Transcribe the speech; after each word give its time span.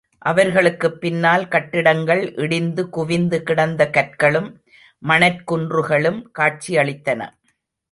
அவர்களுக்குப் 0.17 1.01
பின்னால் 1.01 1.47
கட்டிடங்கள் 1.47 2.35
இடிந்து 2.35 2.89
குவிந்து 2.89 3.43
கிடந்த 3.43 3.89
கற்களும், 3.89 4.55
மணற் 4.99 5.43
குன்றுகளும் 5.51 6.23
காட்சியளித்தன. 6.39 7.29